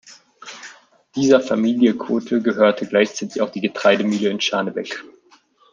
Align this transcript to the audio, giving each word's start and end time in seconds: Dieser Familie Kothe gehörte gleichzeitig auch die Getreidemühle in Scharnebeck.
Dieser 1.15 1.41
Familie 1.41 1.93
Kothe 1.95 2.41
gehörte 2.41 2.87
gleichzeitig 2.87 3.39
auch 3.39 3.51
die 3.51 3.61
Getreidemühle 3.61 4.29
in 4.29 4.41
Scharnebeck. 4.41 5.03